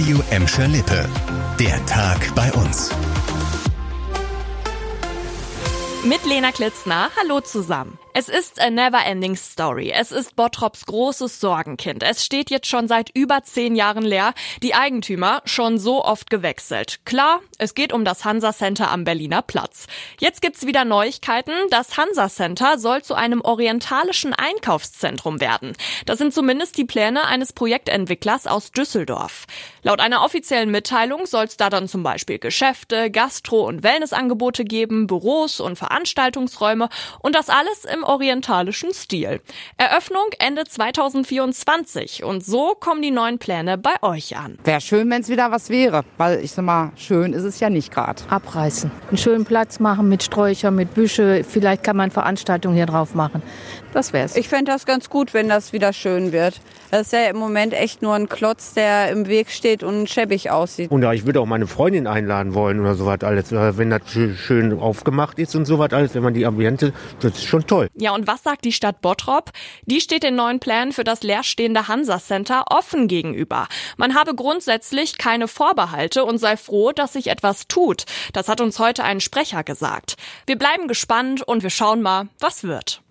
[0.00, 1.06] Radio Emscher Lippe.
[1.58, 2.90] Der Tag bei uns.
[6.08, 7.10] Mit Lena Klitzner.
[7.20, 7.98] Hallo zusammen.
[8.12, 9.92] Es ist a never ending story.
[9.94, 12.02] Es ist Bottrops großes Sorgenkind.
[12.02, 14.34] Es steht jetzt schon seit über zehn Jahren leer.
[14.64, 16.98] Die Eigentümer schon so oft gewechselt.
[17.04, 19.86] Klar, es geht um das Hansa Center am Berliner Platz.
[20.18, 21.52] Jetzt gibt's wieder Neuigkeiten.
[21.70, 25.74] Das Hansa Center soll zu einem orientalischen Einkaufszentrum werden.
[26.04, 29.46] Das sind zumindest die Pläne eines Projektentwicklers aus Düsseldorf.
[29.82, 35.06] Laut einer offiziellen Mitteilung soll es da dann zum Beispiel Geschäfte, Gastro- und Wellnessangebote geben,
[35.06, 36.88] Büros und Veranstaltungsräume
[37.20, 39.40] und das alles im orientalischen Stil.
[39.76, 44.58] Eröffnung Ende 2024 und so kommen die neuen Pläne bei euch an.
[44.64, 47.70] Wäre schön, wenn es wieder was wäre, weil ich sag mal, schön ist es ja
[47.70, 48.22] nicht gerade.
[48.28, 53.14] Abreißen, einen schönen Platz machen mit Sträuchern, mit Büsche, vielleicht kann man Veranstaltungen hier drauf
[53.14, 53.42] machen.
[53.92, 54.36] Das wär's.
[54.36, 56.60] Ich fände das ganz gut, wenn das wieder schön wird.
[56.92, 60.50] Das ist ja im Moment echt nur ein Klotz, der im Weg steht und schäbig
[60.50, 60.90] aussieht.
[60.90, 63.50] Und ja, ich würde auch meine Freundin einladen wollen oder sowas alles.
[63.52, 67.66] Wenn das schön aufgemacht ist und sowas alles, wenn man die Ambiente, das ist schon
[67.66, 67.88] toll.
[67.94, 69.50] Ja, und was sagt die Stadt Bottrop?
[69.84, 73.66] Die steht den neuen Plänen für das leerstehende Hansa Center offen gegenüber.
[73.96, 78.04] Man habe grundsätzlich keine Vorbehalte und sei froh, dass sich etwas tut.
[78.32, 80.16] Das hat uns heute ein Sprecher gesagt.
[80.46, 83.02] Wir bleiben gespannt und wir schauen mal, was wird.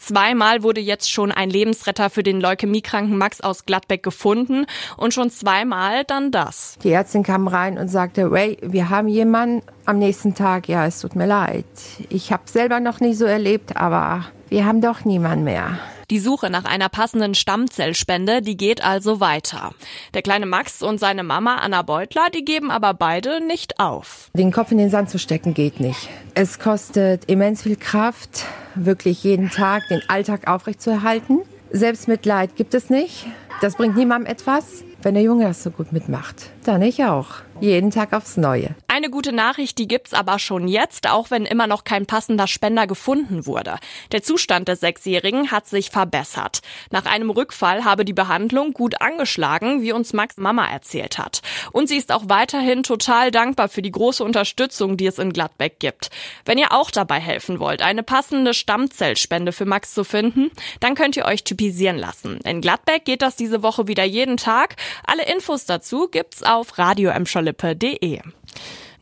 [0.00, 4.64] Zweimal wurde jetzt schon ein Lebensretter für den leukämiekranken Max aus Gladbeck gefunden
[4.96, 6.78] und schon zweimal dann das.
[6.82, 11.00] Die Ärztin kam rein und sagte, Ray, wir haben jemanden am nächsten Tag, ja, es
[11.00, 11.66] tut mir leid.
[12.08, 15.78] Ich habe selber noch nie so erlebt, aber wir haben doch niemanden mehr.
[16.08, 19.72] Die Suche nach einer passenden Stammzellspende, die geht also weiter.
[20.14, 24.30] Der kleine Max und seine Mama Anna Beutler, die geben aber beide nicht auf.
[24.32, 26.08] Den Kopf in den Sand zu stecken geht nicht.
[26.34, 31.40] Es kostet immens viel Kraft, wirklich jeden Tag den Alltag aufrechtzuerhalten.
[31.70, 33.26] Selbstmitleid gibt es nicht.
[33.60, 34.84] Das bringt niemandem etwas.
[35.02, 37.28] Wenn der Junge das so gut mitmacht, dann ich auch.
[37.60, 38.74] Jeden Tag aufs Neue.
[39.00, 42.86] Eine gute Nachricht, die gibt's aber schon jetzt, auch wenn immer noch kein passender Spender
[42.86, 43.78] gefunden wurde.
[44.12, 46.60] Der Zustand des Sechsjährigen hat sich verbessert.
[46.90, 51.40] Nach einem Rückfall habe die Behandlung gut angeschlagen, wie uns Max Mama erzählt hat.
[51.72, 55.80] Und sie ist auch weiterhin total dankbar für die große Unterstützung, die es in Gladbeck
[55.80, 56.10] gibt.
[56.44, 60.50] Wenn ihr auch dabei helfen wollt, eine passende Stammzellspende für Max zu finden,
[60.80, 62.36] dann könnt ihr euch typisieren lassen.
[62.44, 64.76] In Gladbeck geht das diese Woche wieder jeden Tag.
[65.06, 68.20] Alle Infos dazu gibt's auf radioemscherlippe.de.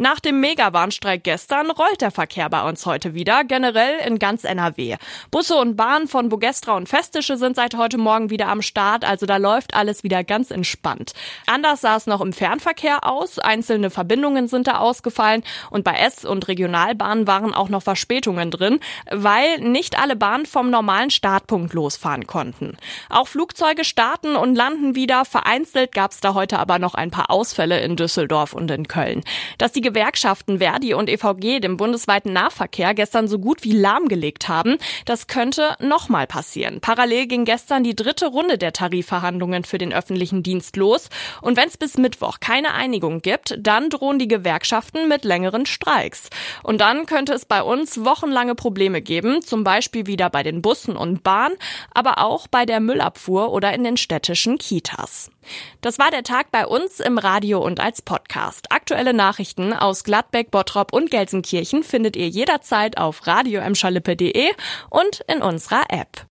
[0.00, 4.94] Nach dem Megawarnstreik gestern rollt der Verkehr bei uns heute wieder, generell in ganz NRW.
[5.32, 9.26] Busse und Bahnen von Bogestra und Festische sind seit heute Morgen wieder am Start, also
[9.26, 11.14] da läuft alles wieder ganz entspannt.
[11.48, 16.25] Anders sah es noch im Fernverkehr aus, einzelne Verbindungen sind da ausgefallen und bei S-
[16.25, 18.78] und Regionalbahnen waren auch noch Verspätungen drin,
[19.10, 22.76] weil nicht alle Bahnen vom normalen Startpunkt losfahren konnten.
[23.10, 27.32] Auch Flugzeuge starten und landen wieder, vereinzelt gab es da heute aber noch ein paar
[27.32, 29.25] Ausfälle in Düsseldorf und in Köln.
[29.58, 34.76] Dass die Gewerkschaften Verdi und EVG den bundesweiten Nahverkehr gestern so gut wie lahmgelegt haben,
[35.06, 36.82] das könnte nochmal passieren.
[36.82, 41.09] Parallel ging gestern die dritte Runde der Tarifverhandlungen für den öffentlichen Dienst los.
[41.41, 46.28] Und wenn es bis Mittwoch keine Einigung gibt, dann drohen die Gewerkschaften mit längeren Streiks.
[46.62, 50.99] Und dann könnte es bei uns wochenlange Probleme geben, zum Beispiel wieder bei den Bussen
[50.99, 51.56] und Bahnen,
[51.94, 55.31] aber auch bei der Müllabfuhr oder in den städtischen Kitas.
[55.81, 58.70] Das war der Tag bei uns im Radio und als Podcast.
[58.70, 64.50] Aktuelle Nachrichten aus Gladbeck, Bottrop und Gelsenkirchen findet ihr jederzeit auf radioemschalippe.de
[64.91, 66.27] und in unserer App.